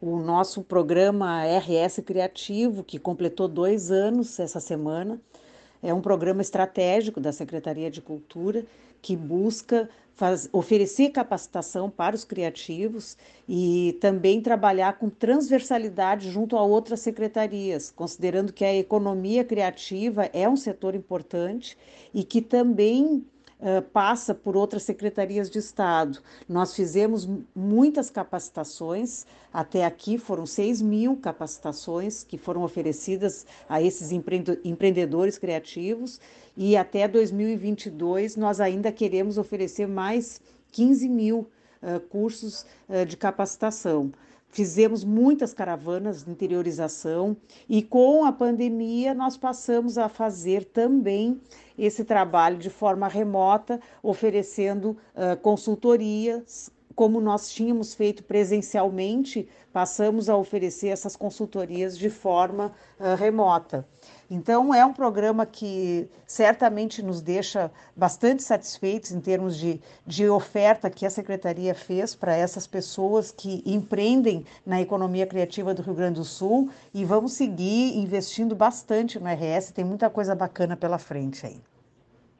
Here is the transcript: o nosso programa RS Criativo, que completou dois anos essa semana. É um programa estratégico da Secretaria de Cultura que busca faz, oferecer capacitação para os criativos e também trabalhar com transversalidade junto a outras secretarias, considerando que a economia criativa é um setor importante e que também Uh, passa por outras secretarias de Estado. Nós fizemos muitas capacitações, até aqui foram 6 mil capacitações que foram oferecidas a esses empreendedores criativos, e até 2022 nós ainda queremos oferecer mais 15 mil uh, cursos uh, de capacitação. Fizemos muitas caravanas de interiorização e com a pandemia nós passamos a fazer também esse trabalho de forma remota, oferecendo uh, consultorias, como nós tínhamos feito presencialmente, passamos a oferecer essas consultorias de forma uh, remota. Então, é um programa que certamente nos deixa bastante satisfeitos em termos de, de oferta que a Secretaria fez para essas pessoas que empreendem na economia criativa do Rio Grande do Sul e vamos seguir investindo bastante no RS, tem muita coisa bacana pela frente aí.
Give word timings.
o 0.00 0.18
nosso 0.18 0.62
programa 0.62 1.42
RS 1.44 2.00
Criativo, 2.04 2.82
que 2.82 2.98
completou 2.98 3.46
dois 3.46 3.90
anos 3.90 4.38
essa 4.38 4.60
semana. 4.60 5.20
É 5.82 5.92
um 5.92 6.00
programa 6.00 6.40
estratégico 6.40 7.20
da 7.20 7.32
Secretaria 7.32 7.90
de 7.90 8.00
Cultura 8.00 8.64
que 9.02 9.16
busca 9.16 9.88
faz, 10.14 10.48
oferecer 10.52 11.08
capacitação 11.10 11.88
para 11.88 12.14
os 12.14 12.24
criativos 12.24 13.16
e 13.48 13.96
também 14.00 14.40
trabalhar 14.42 14.98
com 14.98 15.08
transversalidade 15.08 16.30
junto 16.30 16.56
a 16.56 16.62
outras 16.62 17.00
secretarias, 17.00 17.90
considerando 17.90 18.52
que 18.52 18.64
a 18.64 18.74
economia 18.74 19.42
criativa 19.42 20.28
é 20.32 20.46
um 20.46 20.56
setor 20.56 20.94
importante 20.94 21.76
e 22.12 22.22
que 22.22 22.42
também 22.42 23.24
Uh, 23.60 23.82
passa 23.82 24.34
por 24.34 24.56
outras 24.56 24.84
secretarias 24.84 25.50
de 25.50 25.58
Estado. 25.58 26.18
Nós 26.48 26.74
fizemos 26.74 27.28
muitas 27.54 28.08
capacitações, 28.08 29.26
até 29.52 29.84
aqui 29.84 30.16
foram 30.16 30.46
6 30.46 30.80
mil 30.80 31.14
capacitações 31.18 32.24
que 32.24 32.38
foram 32.38 32.62
oferecidas 32.62 33.44
a 33.68 33.82
esses 33.82 34.12
empreendedores 34.12 35.36
criativos, 35.36 36.18
e 36.56 36.74
até 36.74 37.06
2022 37.06 38.34
nós 38.34 38.60
ainda 38.60 38.90
queremos 38.90 39.36
oferecer 39.36 39.86
mais 39.86 40.40
15 40.72 41.06
mil 41.06 41.50
uh, 41.82 42.00
cursos 42.08 42.64
uh, 42.88 43.04
de 43.04 43.16
capacitação. 43.16 44.10
Fizemos 44.50 45.04
muitas 45.04 45.54
caravanas 45.54 46.24
de 46.24 46.30
interiorização 46.30 47.36
e 47.68 47.82
com 47.82 48.24
a 48.24 48.32
pandemia 48.32 49.14
nós 49.14 49.36
passamos 49.36 49.96
a 49.96 50.08
fazer 50.08 50.64
também 50.64 51.40
esse 51.78 52.04
trabalho 52.04 52.58
de 52.58 52.68
forma 52.68 53.06
remota, 53.06 53.80
oferecendo 54.02 54.96
uh, 55.14 55.36
consultorias, 55.40 56.70
como 57.00 57.18
nós 57.18 57.48
tínhamos 57.50 57.94
feito 57.94 58.22
presencialmente, 58.22 59.48
passamos 59.72 60.28
a 60.28 60.36
oferecer 60.36 60.88
essas 60.88 61.16
consultorias 61.16 61.96
de 61.96 62.10
forma 62.10 62.74
uh, 62.98 63.14
remota. 63.14 63.88
Então, 64.30 64.74
é 64.74 64.84
um 64.84 64.92
programa 64.92 65.46
que 65.46 66.10
certamente 66.26 67.02
nos 67.02 67.22
deixa 67.22 67.72
bastante 67.96 68.42
satisfeitos 68.42 69.12
em 69.12 69.18
termos 69.18 69.56
de, 69.56 69.80
de 70.06 70.28
oferta 70.28 70.90
que 70.90 71.06
a 71.06 71.10
Secretaria 71.10 71.74
fez 71.74 72.14
para 72.14 72.36
essas 72.36 72.66
pessoas 72.66 73.30
que 73.30 73.62
empreendem 73.64 74.44
na 74.66 74.78
economia 74.82 75.26
criativa 75.26 75.72
do 75.72 75.80
Rio 75.80 75.94
Grande 75.94 76.20
do 76.20 76.24
Sul 76.24 76.68
e 76.92 77.02
vamos 77.02 77.32
seguir 77.32 77.96
investindo 77.96 78.54
bastante 78.54 79.18
no 79.18 79.24
RS, 79.26 79.70
tem 79.70 79.86
muita 79.86 80.10
coisa 80.10 80.34
bacana 80.34 80.76
pela 80.76 80.98
frente 80.98 81.46
aí. 81.46 81.62